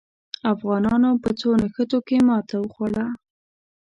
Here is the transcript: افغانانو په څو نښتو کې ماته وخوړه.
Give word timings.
افغانانو 0.53 1.09
په 1.23 1.29
څو 1.39 1.49
نښتو 1.61 1.99
کې 2.07 2.17
ماته 2.27 2.55
وخوړه. 2.59 3.05